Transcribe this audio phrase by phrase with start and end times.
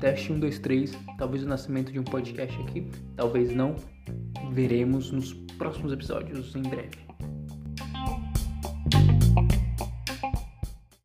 [0.00, 3.76] teste 1, 2, 3, talvez o nascimento de um podcast aqui, talvez não.
[4.52, 6.98] Veremos nos próximos episódios em breve.